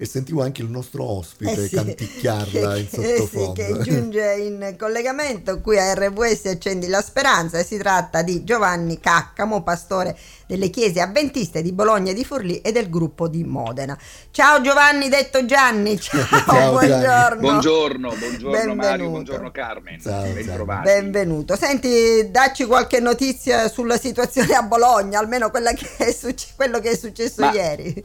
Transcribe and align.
e 0.00 0.06
sentivo 0.06 0.42
anche 0.42 0.62
il 0.62 0.70
nostro 0.70 1.02
ospite 1.02 1.64
eh 1.64 1.66
sì, 1.66 1.74
canticchiarla 1.74 2.74
che, 2.74 2.78
in 2.78 2.88
sottofondo. 2.88 3.46
Eh 3.58 3.64
sì, 3.64 3.72
che 3.72 3.90
giunge 3.90 4.34
in 4.34 4.76
collegamento 4.78 5.60
qui 5.60 5.76
a 5.76 5.92
RWS 5.92 6.46
Accendi 6.46 6.86
la 6.86 7.02
Speranza 7.02 7.58
e 7.58 7.64
si 7.64 7.76
tratta 7.78 8.22
di 8.22 8.44
Giovanni 8.44 9.00
Caccamo, 9.00 9.64
pastore 9.64 10.16
delle 10.46 10.70
chiese 10.70 11.00
avventiste 11.00 11.62
di 11.62 11.72
Bologna 11.72 12.12
e 12.12 12.14
di 12.14 12.24
Forlì 12.24 12.60
e 12.60 12.70
del 12.70 12.88
gruppo 12.88 13.26
di 13.26 13.42
Modena. 13.42 13.98
Ciao 14.30 14.60
Giovanni, 14.60 15.08
detto 15.08 15.44
Gianni, 15.44 15.98
ciao, 16.00 16.24
ciao 16.44 16.70
buongiorno. 16.70 17.40
Buongiorno, 17.40 18.08
buongiorno 18.08 18.50
Benvenuto. 18.50 18.74
Mario, 18.74 19.08
buongiorno 19.08 19.50
Carmen. 19.50 20.00
Ciao, 20.00 20.42
ciao. 20.44 20.80
Benvenuto. 20.80 21.56
Senti, 21.56 22.30
dacci 22.30 22.66
qualche 22.66 23.00
notizia 23.00 23.68
sulla 23.68 23.98
situazione 23.98 24.54
a 24.54 24.62
Bologna, 24.62 25.18
almeno 25.18 25.50
quella 25.50 25.72
che 25.72 25.88
è 25.96 26.12
succe- 26.12 26.50
quello 26.54 26.78
che 26.78 26.90
è 26.90 26.96
successo 26.96 27.40
Ma... 27.40 27.52
ieri. 27.52 28.02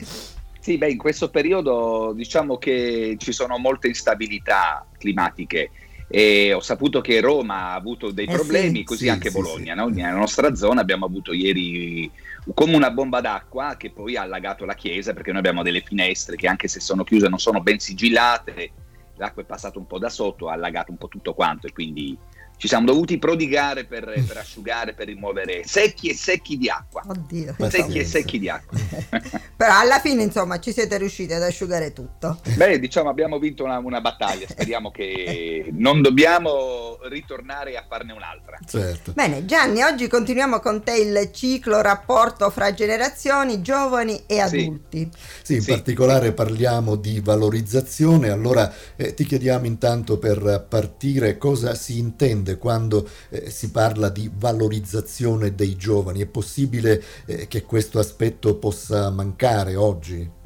Sì, 0.63 0.77
beh, 0.77 0.91
in 0.91 0.97
questo 0.97 1.29
periodo 1.29 2.13
diciamo 2.15 2.57
che 2.57 3.17
ci 3.19 3.33
sono 3.33 3.57
molte 3.57 3.89
instabilità 3.89 4.87
climatiche 4.97 5.71
e 6.07 6.53
ho 6.53 6.61
saputo 6.61 7.01
che 7.01 7.19
Roma 7.19 7.71
ha 7.71 7.73
avuto 7.73 8.11
dei 8.11 8.27
eh 8.27 8.31
problemi, 8.31 8.77
sì, 8.77 8.83
così 8.85 9.03
sì, 9.03 9.09
anche 9.09 9.29
sì, 9.29 9.35
Bologna. 9.35 9.73
No? 9.73 9.89
Nella 9.89 10.15
nostra 10.15 10.55
zona 10.55 10.79
abbiamo 10.79 11.05
avuto 11.05 11.33
ieri 11.33 12.09
come 12.53 12.77
una 12.77 12.91
bomba 12.91 13.19
d'acqua 13.19 13.75
che 13.77 13.91
poi 13.91 14.15
ha 14.15 14.21
allagato 14.21 14.63
la 14.63 14.73
chiesa 14.73 15.11
perché 15.11 15.31
noi 15.31 15.39
abbiamo 15.39 15.63
delle 15.63 15.81
finestre 15.81 16.37
che 16.37 16.47
anche 16.47 16.69
se 16.69 16.79
sono 16.79 17.03
chiuse 17.03 17.27
non 17.27 17.39
sono 17.39 17.59
ben 17.59 17.79
sigillate, 17.79 18.71
l'acqua 19.17 19.41
è 19.41 19.45
passata 19.45 19.79
un 19.79 19.85
po' 19.85 19.99
da 19.99 20.07
sotto, 20.07 20.47
ha 20.47 20.53
allagato 20.53 20.91
un 20.91 20.97
po' 20.97 21.09
tutto 21.09 21.33
quanto 21.33 21.67
e 21.67 21.73
quindi 21.73 22.17
ci 22.63 22.69
siamo 22.69 22.85
dovuti 22.85 23.17
prodigare 23.17 23.83
per, 23.83 24.05
per, 24.25 24.37
asciugare, 24.37 24.93
per 24.93 25.07
rimuovere 25.07 25.63
secchi 25.65 26.07
e 26.07 26.13
secchi 26.13 26.57
di 26.57 26.69
acqua. 26.69 27.03
Oddio. 27.05 27.57
Secchi 27.67 27.99
e 27.99 28.05
secchi 28.05 28.39
di 28.39 28.47
acqua. 28.47 28.79
Però 29.57 29.77
alla 29.77 29.99
fine, 29.99 30.23
insomma, 30.23 30.61
ci 30.61 30.71
siete 30.71 30.97
riusciti 30.97 31.33
ad 31.33 31.41
asciugare 31.41 31.91
tutto. 31.91 32.39
Beh, 32.55 32.79
diciamo, 32.79 33.09
abbiamo 33.09 33.37
vinto 33.37 33.65
una, 33.65 33.79
una 33.79 33.99
battaglia. 33.99 34.47
Speriamo 34.47 34.91
che 34.91 35.71
non 35.73 36.01
dobbiamo 36.01 36.99
ritornare 37.09 37.75
a 37.75 37.83
farne 37.85 38.13
un'altra. 38.13 38.57
Certo. 38.65 39.11
Bene, 39.11 39.43
Gianni, 39.43 39.83
oggi 39.83 40.07
continuiamo 40.07 40.61
con 40.61 40.83
te 40.83 40.95
il 40.95 41.31
ciclo 41.33 41.81
rapporto 41.81 42.49
fra 42.49 42.73
generazioni, 42.73 43.61
giovani 43.61 44.23
e 44.25 44.39
adulti. 44.39 45.09
Sì, 45.11 45.43
sì 45.43 45.53
in 45.55 45.61
sì, 45.63 45.71
particolare 45.71 46.27
sì. 46.27 46.31
parliamo 46.31 46.95
di 46.95 47.19
valorizzazione. 47.19 48.29
Allora 48.29 48.73
eh, 48.95 49.13
ti 49.13 49.25
chiediamo 49.25 49.65
intanto 49.65 50.17
per 50.17 50.65
partire 50.69 51.37
cosa 51.37 51.75
si 51.75 51.97
intende 51.97 52.51
succede 52.53 52.57
quando 52.57 53.09
eh, 53.29 53.49
si 53.49 53.71
parla 53.71 54.09
di 54.09 54.29
valorizzazione 54.33 55.55
dei 55.55 55.75
giovani? 55.75 56.21
È 56.21 56.27
possibile 56.27 57.03
eh, 57.25 57.47
che 57.47 57.63
questo 57.63 57.99
aspetto 57.99 58.55
possa 58.57 59.09
mancare 59.09 59.75
oggi? 59.75 60.41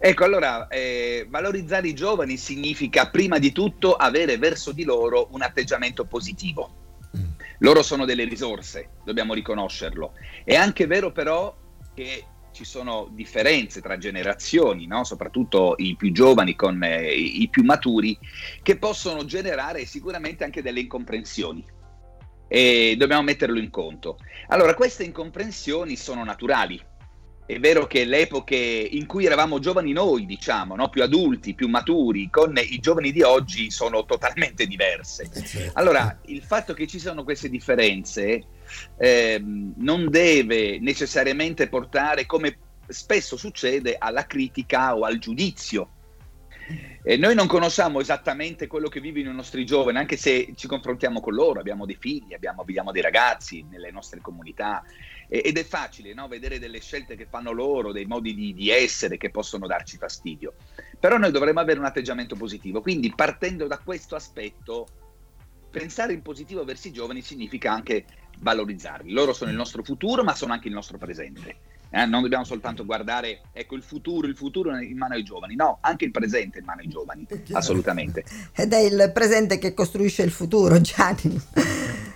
Ecco, 0.00 0.24
allora, 0.24 0.68
eh, 0.68 1.26
valorizzare 1.28 1.88
i 1.88 1.94
giovani 1.94 2.36
significa 2.36 3.08
prima 3.08 3.38
di 3.38 3.50
tutto 3.50 3.94
avere 3.94 4.38
verso 4.38 4.70
di 4.72 4.84
loro 4.84 5.28
un 5.32 5.42
atteggiamento 5.42 6.04
positivo. 6.04 6.86
Mm. 7.16 7.30
Loro 7.60 7.82
sono 7.82 8.04
delle 8.04 8.24
risorse, 8.24 8.90
dobbiamo 9.04 9.34
riconoscerlo. 9.34 10.12
È 10.44 10.54
anche 10.54 10.86
vero 10.86 11.10
però 11.10 11.52
che 11.94 12.24
ci 12.52 12.64
sono 12.64 13.08
differenze 13.12 13.80
tra 13.80 13.98
generazioni, 13.98 14.86
no? 14.86 15.04
soprattutto 15.04 15.74
i 15.78 15.96
più 15.96 16.12
giovani 16.12 16.54
con 16.54 16.82
eh, 16.82 17.12
i 17.12 17.48
più 17.48 17.64
maturi, 17.64 18.18
che 18.62 18.76
possono 18.76 19.24
generare 19.24 19.84
sicuramente 19.84 20.44
anche 20.44 20.62
delle 20.62 20.80
incomprensioni. 20.80 21.64
E 22.48 22.94
dobbiamo 22.96 23.22
metterlo 23.22 23.58
in 23.58 23.70
conto. 23.70 24.18
Allora, 24.48 24.74
queste 24.74 25.04
incomprensioni 25.04 25.96
sono 25.96 26.24
naturali. 26.24 26.80
È 27.44 27.58
vero 27.58 27.86
che 27.86 28.04
le 28.04 28.20
epoche 28.20 28.56
in 28.56 29.06
cui 29.06 29.24
eravamo 29.24 29.58
giovani 29.58 29.92
noi, 29.92 30.26
diciamo, 30.26 30.74
no? 30.74 30.88
più 30.90 31.02
adulti, 31.02 31.54
più 31.54 31.68
maturi, 31.68 32.28
con 32.30 32.54
i 32.56 32.78
giovani 32.78 33.10
di 33.10 33.22
oggi 33.22 33.70
sono 33.70 34.04
totalmente 34.04 34.66
diverse. 34.66 35.28
Eh, 35.32 35.42
certo. 35.42 35.78
Allora, 35.78 36.18
il 36.26 36.42
fatto 36.42 36.74
che 36.74 36.86
ci 36.86 36.98
siano 36.98 37.24
queste 37.24 37.48
differenze 37.48 38.44
eh, 38.96 39.42
non 39.42 40.08
deve 40.10 40.78
necessariamente 40.78 41.68
portare, 41.68 42.26
come 42.26 42.58
spesso 42.88 43.36
succede, 43.36 43.96
alla 43.98 44.26
critica 44.26 44.96
o 44.96 45.04
al 45.04 45.18
giudizio. 45.18 45.90
E 47.02 47.16
noi 47.16 47.34
non 47.34 47.46
conosciamo 47.46 48.00
esattamente 48.00 48.66
quello 48.66 48.88
che 48.88 49.00
vivono 49.00 49.30
i 49.30 49.34
nostri 49.34 49.64
giovani, 49.64 49.96
anche 49.96 50.18
se 50.18 50.52
ci 50.54 50.66
confrontiamo 50.66 51.20
con 51.20 51.32
loro, 51.32 51.60
abbiamo 51.60 51.86
dei 51.86 51.96
figli, 51.98 52.34
abbiamo, 52.34 52.60
abbiamo 52.60 52.92
dei 52.92 53.00
ragazzi 53.00 53.64
nelle 53.70 53.90
nostre 53.90 54.20
comunità 54.20 54.84
e, 55.26 55.40
ed 55.42 55.56
è 55.56 55.64
facile 55.64 56.12
no? 56.12 56.28
vedere 56.28 56.58
delle 56.58 56.80
scelte 56.80 57.16
che 57.16 57.26
fanno 57.30 57.52
loro, 57.52 57.92
dei 57.92 58.04
modi 58.04 58.34
di, 58.34 58.52
di, 58.52 58.68
essere 58.68 59.16
che 59.16 59.30
possono 59.30 59.66
darci 59.66 59.96
fastidio. 59.96 60.54
Però 61.00 61.16
noi 61.16 61.30
dovremmo 61.30 61.60
avere 61.60 61.78
un 61.78 61.86
atteggiamento 61.86 62.36
positivo, 62.36 62.82
quindi 62.82 63.14
partendo 63.14 63.66
da 63.66 63.78
questo 63.78 64.14
aspetto, 64.14 65.07
pensare 65.70 66.12
in 66.12 66.22
positivo 66.22 66.64
verso 66.64 66.88
i 66.88 66.92
giovani 66.92 67.22
significa 67.22 67.72
anche 67.72 68.04
valorizzarli. 68.40 69.12
Loro 69.12 69.32
sono 69.32 69.50
il 69.50 69.56
nostro 69.56 69.82
futuro, 69.82 70.24
ma 70.24 70.34
sono 70.34 70.52
anche 70.52 70.68
il 70.68 70.74
nostro 70.74 70.98
presente. 70.98 71.56
Eh, 71.90 72.04
non 72.04 72.20
dobbiamo 72.20 72.44
soltanto 72.44 72.84
guardare, 72.84 73.40
ecco, 73.52 73.74
il 73.74 73.82
futuro, 73.82 74.26
il 74.26 74.36
futuro 74.36 74.76
in 74.78 74.98
mano 74.98 75.14
ai 75.14 75.22
giovani, 75.22 75.54
no, 75.54 75.78
anche 75.80 76.04
il 76.04 76.10
presente 76.10 76.58
in 76.58 76.66
mano 76.66 76.80
ai 76.80 76.88
giovani, 76.88 77.26
assolutamente. 77.52 78.24
Ed 78.54 78.72
è 78.74 78.78
il 78.78 79.10
presente 79.14 79.58
che 79.58 79.72
costruisce 79.72 80.22
il 80.22 80.30
futuro, 80.30 80.80
Gianni. 80.82 81.40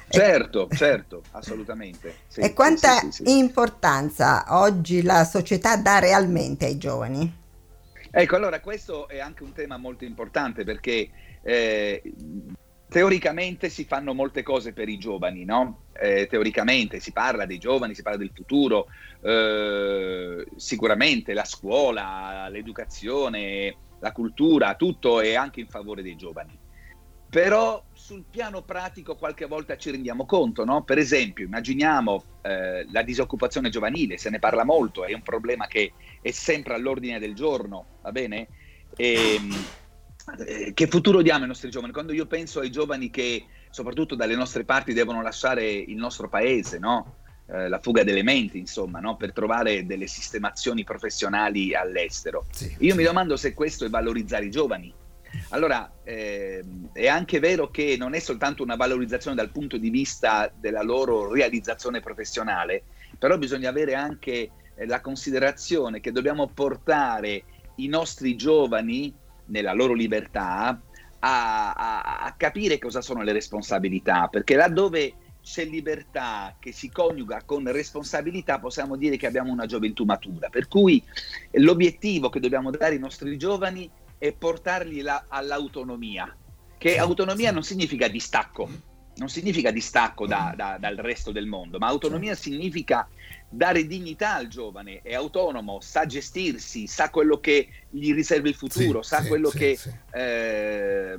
Certo, 0.09 0.69
certo, 0.75 1.23
assolutamente. 1.31 2.17
Sì, 2.29 2.41
e 2.41 2.53
quanta 2.53 2.99
sì, 2.99 3.11
sì, 3.11 3.39
importanza 3.39 4.45
oggi 4.49 5.01
la 5.01 5.25
società 5.25 5.77
dà 5.77 6.01
realmente 6.01 6.67
ai 6.67 6.77
giovani? 6.77 7.41
Ecco, 8.11 8.37
allora 8.37 8.61
questo 8.61 9.09
è 9.09 9.21
anche 9.21 9.43
un 9.43 9.55
tema 9.55 9.79
molto 9.79 10.05
importante 10.05 10.65
perché 10.65 11.09
eh, 11.43 12.03
teoricamente 12.93 13.71
si 13.71 13.85
fanno 13.85 14.13
molte 14.13 14.43
cose 14.43 14.75
per 14.75 14.89
i 14.89 14.99
giovani, 14.99 15.47
no? 15.47 15.85
Eh, 15.95 16.27
teoricamente 16.29 17.01
si 17.01 17.11
parla 17.11 17.47
dei 17.47 17.57
giovani, 17.57 17.95
si 17.95 18.03
parla 18.03 18.19
del 18.19 18.33
futuro, 18.35 18.89
eh, 19.23 20.47
sicuramente 20.57 21.33
la 21.33 21.45
scuola, 21.45 22.49
l'educazione, 22.51 23.75
la 23.99 24.13
cultura, 24.13 24.75
tutto 24.75 25.21
è 25.21 25.35
anche 25.35 25.61
in 25.61 25.69
favore 25.69 26.03
dei 26.03 26.17
giovani. 26.17 26.59
Però 27.31 27.83
sul 27.95 28.27
piano 28.31 28.61
pratico 28.61 29.17
qualche 29.17 29.47
volta 29.47 29.79
ci 29.79 29.91
rendiamo 29.91 30.27
conto, 30.27 30.67
no? 30.67 30.83
Per 30.83 30.99
esempio, 30.99 31.47
immaginiamo 31.47 32.23
eh, 32.43 32.87
la 32.91 33.03
disoccupazione 33.03 33.71
giovanile, 33.71 34.19
se 34.19 34.29
ne 34.29 34.39
parla 34.39 34.65
molto, 34.65 35.07
è 35.07 35.15
un 35.15 35.23
problema 35.23 35.67
che 35.67 35.95
è 36.21 36.31
sempre 36.31 36.75
all'ordine 36.75 37.19
del 37.19 37.35
giorno, 37.35 37.87
va 38.03 38.13
bene? 38.13 38.49
E, 38.95 39.35
ehm, 39.37 39.51
eh, 39.51 39.82
che 40.75 40.87
futuro 40.87 41.23
diamo 41.23 41.43
ai 41.43 41.49
nostri 41.49 41.71
giovani? 41.71 41.93
Quando 41.93 42.13
io 42.13 42.27
penso 42.27 42.61
ai 42.61 42.71
giovani 42.71 43.11
che, 43.11 43.45
soprattutto 43.71 44.15
dalle 44.15 44.37
nostre 44.37 44.65
parti, 44.65 44.93
devono 44.93 45.23
lasciare 45.23 45.69
il 45.71 45.97
nostro 45.97 46.29
paese, 46.29 46.79
no? 46.79 47.17
eh, 47.47 47.69
la 47.69 47.79
fuga 47.81 48.05
delle 48.05 48.23
menti, 48.23 48.59
insomma, 48.59 49.01
no? 49.01 49.17
per 49.17 49.33
trovare 49.33 49.85
delle 49.85 50.07
sistemazioni 50.07 50.85
professionali 50.85 51.75
all'estero. 51.75 52.47
Sì, 52.51 52.75
io 52.79 52.93
sì. 52.93 52.97
mi 52.97 53.05
domando 53.05 53.37
se 53.37 53.53
questo 53.53 53.85
è 53.85 53.91
valorizzare 53.91 54.47
i 54.47 54.51
giovani. 54.51 54.95
Allora, 55.51 55.91
eh, 56.05 56.63
è 56.93 57.09
anche 57.09 57.39
vero 57.39 57.71
che 57.71 57.97
non 57.99 58.15
è 58.15 58.19
soltanto 58.19 58.63
una 58.63 58.77
valorizzazione 58.77 59.37
dal 59.37 59.51
punto 59.51 59.77
di 59.79 59.91
vista 59.91 60.53
della 60.55 60.83
loro 60.83 61.33
realizzazione 61.33 62.01
professionale, 62.01 62.85
però 63.19 63.39
bisogna 63.39 63.71
avere 63.71 63.95
anche 63.95 64.51
eh, 64.75 64.87
la 64.87 65.01
considerazione 65.01 66.01
che 66.01 66.13
dobbiamo 66.13 66.49
portare 66.49 67.45
i 67.77 67.89
nostri 67.89 68.37
giovani 68.37 69.15
nella 69.47 69.73
loro 69.73 69.95
libertà, 69.95 70.81
a, 71.25 71.73
a, 71.73 72.25
a, 72.25 72.35
capire 72.37 72.79
cosa 72.79 73.01
sono 73.01 73.23
le 73.23 73.33
responsabilità, 73.33 74.29
perché 74.29 74.57
laddove 74.57 75.15
c'è 75.43 75.65
libertà 75.65 76.57
che 76.59 76.73
si 76.73 76.91
coniuga 76.91 77.43
con 77.45 77.71
responsabilità, 77.71 78.59
possiamo 78.59 78.97
dire 78.97 79.17
che 79.17 79.27
abbiamo 79.27 79.53
una 79.53 79.67
gioventù 79.67 80.05
matura. 80.05 80.49
Per 80.49 80.69
cui 80.69 81.03
l'obiettivo 81.53 82.29
che 82.29 82.41
dobbiamo 82.41 82.71
dare 82.71 82.95
ai 82.95 82.99
nostri 82.99 83.37
giovani 83.37 83.91
è 84.19 84.33
portarli 84.33 85.01
la, 85.01 85.25
all'autonomia, 85.29 86.35
che 86.79 86.99
autonomia 86.99 87.51
non 87.53 87.63
significa 87.63 88.09
distacco, 88.09 88.69
non 89.17 89.29
significa 89.29 89.71
distacco 89.71 90.27
da, 90.27 90.55
da, 90.57 90.77
dal 90.79 90.97
resto 90.97 91.33
del 91.33 91.47
mondo, 91.47 91.79
ma 91.79 91.89
autonomia 91.89 92.35
significa 92.35 93.09
dare 93.53 93.87
dignità 93.87 94.35
al 94.35 94.49
giovane, 94.49 95.03
è 95.03 95.15
autonomo, 95.15 95.81
sa 95.81 96.07
gestirsi, 96.07 96.87
sa 96.87 97.11
quello 97.11 97.39
che 97.39 97.69
gli 97.91 98.15
riserva 98.15 98.49
il 98.49 98.55
futuro, 98.55 99.03
sì, 99.03 99.09
sa 99.09 99.21
sì, 99.21 99.29
quello 99.29 99.51
sì, 99.51 99.59
che 99.59 99.79
eh, 100.13 101.17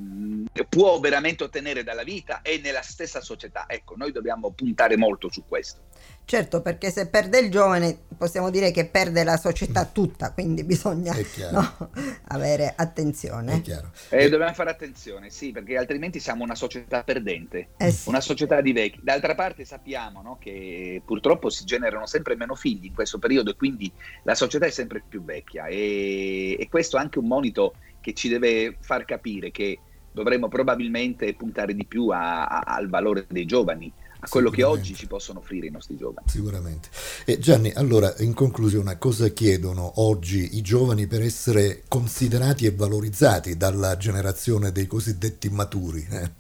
può 0.68 1.00
veramente 1.00 1.44
ottenere 1.44 1.84
dalla 1.84 2.04
vita 2.04 2.42
e 2.42 2.60
nella 2.64 2.82
stessa 2.82 3.22
società. 3.22 3.66
Ecco, 3.68 3.96
noi 3.96 4.12
dobbiamo 4.12 4.52
puntare 4.52 4.98
molto 4.98 5.30
su 5.32 5.44
questo. 5.48 5.82
Certo, 6.26 6.62
perché 6.62 6.90
se 6.90 7.08
perde 7.10 7.40
il 7.40 7.52
giovane 7.52 7.98
possiamo 8.18 8.50
dire 8.50 8.72
che 8.72 8.86
perde 8.86 9.24
la 9.24 9.36
società 9.36 9.86
tutta, 9.86 10.32
quindi 10.32 10.64
bisogna 10.64 11.14
no, 11.52 11.90
avere 12.30 12.74
attenzione. 12.76 13.62
Eh, 14.10 14.30
dobbiamo 14.30 14.54
fare 14.54 14.70
attenzione, 14.70 15.30
sì, 15.30 15.52
perché 15.52 15.78
altrimenti 15.78 16.20
siamo 16.22 16.44
una 16.44 16.56
società 16.56 17.04
perdente, 17.04 17.70
eh 17.78 17.92
sì. 17.92 18.08
una 18.08 18.22
società 18.22 18.62
di 18.62 18.72
vecchi. 18.72 19.00
D'altra 19.04 19.36
parte 19.36 19.66
sappiamo 19.66 20.22
no, 20.22 20.38
che 20.40 21.02
purtroppo 21.06 21.50
si 21.50 21.66
generano 21.66 22.08
sempre 22.08 22.23
meno 22.36 22.56
figli 22.56 22.86
in 22.86 22.94
questo 22.94 23.20
periodo 23.20 23.52
e 23.52 23.56
quindi 23.56 23.92
la 24.24 24.36
società 24.36 24.66
è 24.66 24.72
sempre 24.72 25.04
più 25.08 25.24
vecchia 25.24 25.68
e, 25.68 26.58
e 26.60 26.68
questo 26.70 26.98
è 26.98 27.00
anche 27.00 27.20
un 27.20 27.28
monito 27.28 27.76
che 28.02 28.14
ci 28.14 28.28
deve 28.30 28.78
far 28.82 29.06
capire 29.06 29.52
che 29.52 29.80
dovremmo 30.12 30.48
probabilmente 30.48 31.34
puntare 31.34 31.74
di 31.74 31.86
più 31.86 32.10
a, 32.10 32.46
a, 32.46 32.60
al 32.60 32.88
valore 32.88 33.26
dei 33.30 33.46
giovani, 33.46 33.92
a 34.20 34.28
quello 34.30 34.50
che 34.50 34.64
oggi 34.64 34.94
ci 34.94 35.08
possono 35.08 35.40
offrire 35.40 35.68
i 35.68 35.72
nostri 35.72 35.98
giovani. 35.98 36.28
Sicuramente. 36.30 36.90
E 37.26 37.40
Gianni, 37.40 37.72
allora 37.74 38.14
in 38.20 38.34
conclusione, 38.34 38.98
cosa 38.98 39.28
chiedono 39.30 40.02
oggi 40.02 40.56
i 40.58 40.62
giovani 40.62 41.08
per 41.08 41.22
essere 41.22 41.84
considerati 41.88 42.66
e 42.66 42.72
valorizzati 42.72 43.58
dalla 43.58 43.98
generazione 43.98 44.72
dei 44.72 44.88
cosiddetti 44.88 45.50
maturi? 45.50 46.08
Eh? 46.10 46.32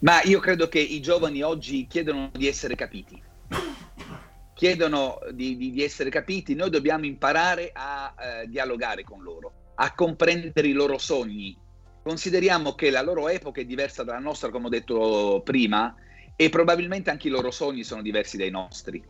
Ma 0.00 0.22
io 0.22 0.38
credo 0.40 0.68
che 0.68 0.80
i 0.80 1.00
giovani 1.00 1.42
oggi 1.42 1.86
chiedono 1.88 2.30
di 2.32 2.46
essere 2.46 2.74
capiti. 2.74 3.20
Chiedono 4.54 5.18
di, 5.32 5.56
di, 5.56 5.70
di 5.70 5.82
essere 5.82 6.10
capiti, 6.10 6.54
noi 6.54 6.70
dobbiamo 6.70 7.06
imparare 7.06 7.70
a 7.72 8.14
eh, 8.18 8.48
dialogare 8.48 9.02
con 9.02 9.22
loro, 9.22 9.72
a 9.76 9.94
comprendere 9.94 10.68
i 10.68 10.72
loro 10.72 10.98
sogni. 10.98 11.56
Consideriamo 12.02 12.74
che 12.74 12.90
la 12.90 13.02
loro 13.02 13.28
epoca 13.28 13.60
è 13.60 13.64
diversa 13.64 14.02
dalla 14.02 14.18
nostra, 14.18 14.50
come 14.50 14.66
ho 14.66 14.70
detto 14.70 15.40
prima, 15.44 15.94
e 16.36 16.48
probabilmente 16.48 17.10
anche 17.10 17.28
i 17.28 17.30
loro 17.30 17.50
sogni 17.50 17.84
sono 17.84 18.02
diversi 18.02 18.36
dai 18.36 18.50
nostri. 18.50 19.02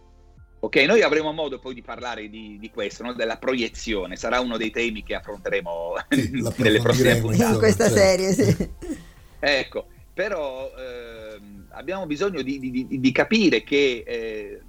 Ok, 0.64 0.76
noi 0.76 1.02
avremo 1.02 1.32
modo 1.32 1.58
poi 1.58 1.74
di 1.74 1.82
parlare 1.82 2.28
di, 2.28 2.56
di 2.60 2.70
questo, 2.70 3.02
no? 3.02 3.14
della 3.14 3.36
proiezione, 3.36 4.14
sarà 4.14 4.38
uno 4.38 4.56
dei 4.56 4.70
temi 4.70 5.02
che 5.02 5.16
affronteremo 5.16 5.94
sì, 6.08 6.30
nelle 6.58 6.80
prossime 6.80 7.20
puntate. 7.20 7.52
In 7.52 7.58
questa 7.58 7.88
certo. 7.90 7.98
serie, 7.98 8.32
sì. 8.32 8.70
Ecco, 9.44 9.88
però 10.14 10.70
eh, 10.76 11.40
abbiamo 11.70 12.06
bisogno 12.06 12.42
di, 12.42 12.60
di, 12.60 12.86
di 12.88 13.12
capire 13.12 13.64
che 13.64 14.04
eh, 14.06 14.60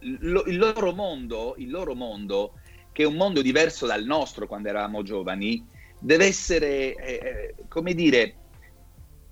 lo, 0.00 0.44
il, 0.44 0.58
loro 0.58 0.92
mondo, 0.92 1.54
il 1.58 1.70
loro 1.70 1.94
mondo, 1.94 2.54
che 2.92 3.02
è 3.02 3.06
un 3.06 3.14
mondo 3.14 3.42
diverso 3.42 3.86
dal 3.86 4.04
nostro 4.04 4.46
quando 4.46 4.68
eravamo 4.68 5.02
giovani, 5.02 5.66
deve 5.98 6.26
essere, 6.26 6.94
eh, 6.94 7.20
eh 7.22 7.54
come 7.68 7.94
dire, 7.94 8.34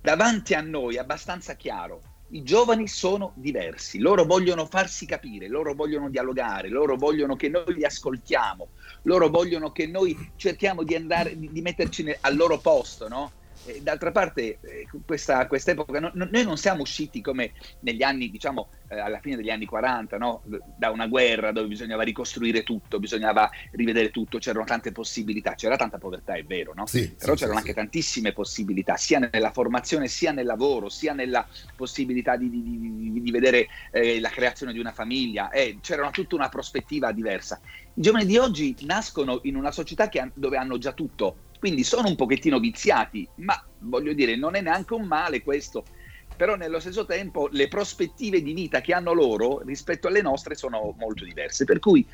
davanti 0.00 0.54
a 0.54 0.60
noi 0.60 0.98
abbastanza 0.98 1.54
chiaro 1.54 2.00
i 2.30 2.42
giovani 2.42 2.86
sono 2.88 3.32
diversi, 3.36 3.98
loro 3.98 4.24
vogliono 4.24 4.66
farsi 4.66 5.06
capire, 5.06 5.48
loro 5.48 5.74
vogliono 5.74 6.10
dialogare, 6.10 6.68
loro 6.68 6.96
vogliono 6.96 7.36
che 7.36 7.48
noi 7.48 7.72
li 7.74 7.84
ascoltiamo, 7.84 8.68
loro 9.02 9.28
vogliono 9.28 9.72
che 9.72 9.86
noi 9.86 10.32
cerchiamo 10.36 10.82
di 10.82 10.94
andare, 10.94 11.38
di, 11.38 11.50
di 11.50 11.62
metterci 11.62 12.14
al 12.20 12.36
loro 12.36 12.58
posto, 12.58 13.08
no? 13.08 13.32
Eh, 13.64 13.80
d'altra 13.82 14.12
parte, 14.12 14.58
eh, 14.60 14.86
questa, 15.04 15.46
quest'epoca, 15.46 16.00
no, 16.00 16.10
noi 16.14 16.44
non 16.44 16.56
siamo 16.56 16.82
usciti 16.82 17.20
come 17.20 17.52
negli 17.80 18.02
anni, 18.02 18.30
diciamo, 18.30 18.68
eh, 18.88 18.98
alla 18.98 19.20
fine 19.20 19.36
degli 19.36 19.50
anni 19.50 19.66
40, 19.66 20.16
no? 20.18 20.42
da 20.76 20.90
una 20.90 21.06
guerra 21.06 21.52
dove 21.52 21.68
bisognava 21.68 22.02
ricostruire 22.02 22.62
tutto, 22.62 22.98
bisognava 22.98 23.50
rivedere 23.72 24.10
tutto, 24.10 24.38
c'erano 24.38 24.64
tante 24.64 24.92
possibilità, 24.92 25.54
c'era 25.54 25.76
tanta 25.76 25.98
povertà, 25.98 26.34
è 26.34 26.44
vero, 26.44 26.72
no? 26.74 26.86
Sì, 26.86 27.14
però 27.18 27.32
sì, 27.32 27.40
c'erano 27.40 27.58
sì, 27.58 27.66
anche 27.66 27.74
tantissime 27.74 28.32
possibilità, 28.32 28.96
sia 28.96 29.18
nella 29.18 29.50
formazione, 29.50 30.08
sia 30.08 30.32
nel 30.32 30.46
lavoro, 30.46 30.88
sia 30.88 31.12
nella 31.12 31.46
possibilità 31.76 32.36
di, 32.36 32.48
di, 32.48 32.62
di, 32.62 33.20
di 33.22 33.30
vedere 33.30 33.66
eh, 33.90 34.20
la 34.20 34.30
creazione 34.30 34.72
di 34.72 34.78
una 34.78 34.92
famiglia, 34.92 35.50
eh, 35.50 35.78
c'era 35.80 36.08
tutta 36.10 36.34
una 36.34 36.48
prospettiva 36.48 37.12
diversa. 37.12 37.60
I 37.94 38.00
giovani 38.00 38.26
di 38.26 38.38
oggi 38.38 38.74
nascono 38.82 39.40
in 39.42 39.56
una 39.56 39.72
società 39.72 40.08
ha, 40.08 40.30
dove 40.32 40.56
hanno 40.56 40.78
già 40.78 40.92
tutto, 40.92 41.47
quindi 41.58 41.82
sono 41.82 42.08
un 42.08 42.16
pochettino 42.16 42.58
viziati, 42.58 43.28
ma 43.36 43.62
voglio 43.80 44.12
dire, 44.12 44.36
non 44.36 44.54
è 44.54 44.60
neanche 44.60 44.94
un 44.94 45.06
male 45.06 45.42
questo. 45.42 45.84
Però 46.38 46.54
nello 46.54 46.78
stesso 46.78 47.04
tempo 47.04 47.48
le 47.50 47.66
prospettive 47.66 48.40
di 48.40 48.52
vita 48.52 48.80
che 48.80 48.94
hanno 48.94 49.12
loro 49.12 49.60
rispetto 49.64 50.06
alle 50.06 50.22
nostre 50.22 50.54
sono 50.54 50.94
molto 50.96 51.24
diverse. 51.24 51.64
Per 51.64 51.80
cui 51.80 52.06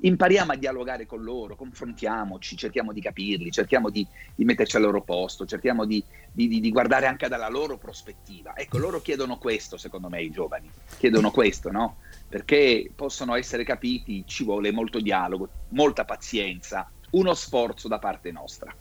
impariamo 0.00 0.52
a 0.52 0.56
dialogare 0.56 1.06
con 1.06 1.22
loro, 1.22 1.56
confrontiamoci, 1.56 2.58
cerchiamo 2.58 2.92
di 2.92 3.00
capirli, 3.00 3.50
cerchiamo 3.50 3.88
di, 3.88 4.06
di 4.34 4.44
metterci 4.44 4.76
al 4.76 4.82
loro 4.82 5.00
posto, 5.00 5.46
cerchiamo 5.46 5.86
di, 5.86 6.04
di, 6.30 6.60
di, 6.60 6.70
guardare 6.70 7.06
anche 7.06 7.26
dalla 7.26 7.48
loro 7.48 7.78
prospettiva. 7.78 8.54
Ecco, 8.54 8.76
loro 8.76 9.00
chiedono 9.00 9.38
questo, 9.38 9.78
secondo 9.78 10.10
me, 10.10 10.22
i 10.22 10.30
giovani. 10.30 10.70
Chiedono 10.98 11.30
questo, 11.30 11.70
no? 11.70 11.96
Perché 12.28 12.92
possono 12.94 13.34
essere 13.34 13.64
capiti, 13.64 14.24
ci 14.26 14.44
vuole 14.44 14.72
molto 14.72 15.00
dialogo, 15.00 15.48
molta 15.70 16.04
pazienza, 16.04 16.90
uno 17.10 17.34
sforzo 17.34 17.88
da 17.88 17.98
parte 17.98 18.30
nostra. 18.30 18.72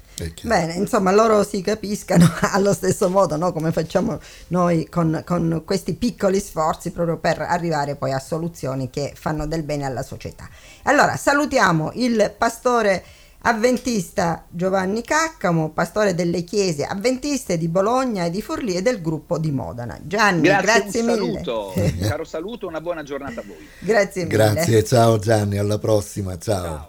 Bene, 0.41 0.73
insomma, 0.73 1.11
loro 1.11 1.43
si 1.43 1.61
capiscano 1.61 2.29
allo 2.51 2.73
stesso 2.73 3.09
modo, 3.09 3.37
no? 3.37 3.51
come 3.51 3.71
facciamo 3.71 4.19
noi 4.47 4.87
con, 4.89 5.23
con, 5.25 5.63
questi 5.65 5.93
piccoli 5.93 6.39
sforzi 6.39 6.91
proprio 6.91 7.17
per 7.17 7.41
arrivare 7.41 7.95
poi 7.95 8.11
a 8.11 8.19
soluzioni 8.19 8.89
che 8.89 9.13
fanno 9.15 9.47
del 9.47 9.63
bene 9.63 9.85
alla 9.85 10.03
società. 10.03 10.47
Allora, 10.83 11.15
salutiamo 11.15 11.91
il 11.95 12.33
pastore 12.37 13.03
avventista 13.41 14.45
Giovanni 14.49 15.01
Caccamo, 15.01 15.69
pastore 15.69 16.13
delle 16.13 16.43
chiese 16.43 16.83
avventiste 16.83 17.57
di 17.57 17.69
Bologna 17.69 18.25
e 18.25 18.29
di 18.29 18.41
Forlì 18.41 18.75
e 18.75 18.81
del 18.81 19.01
gruppo 19.01 19.37
di 19.37 19.51
Modena. 19.51 19.97
Gianni, 20.01 20.41
grazie, 20.41 20.63
grazie 20.63 21.01
mille. 21.03 21.43
Saluto, 21.43 21.73
caro 22.07 22.23
saluto, 22.25 22.67
una 22.67 22.81
buona 22.81 23.03
giornata 23.03 23.39
a 23.39 23.43
voi. 23.45 23.67
Grazie 23.79 24.25
mille. 24.25 24.35
Grazie, 24.35 24.83
ciao 24.83 25.17
Gianni, 25.17 25.57
alla 25.57 25.79
prossima, 25.79 26.37
ciao. 26.37 26.63
ciao. 26.63 26.88